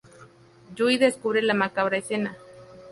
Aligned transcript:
Yui 0.79 0.97
descubre 1.03 1.43
la 1.43 1.53
macabra 1.61 1.97
escena. 2.03 2.35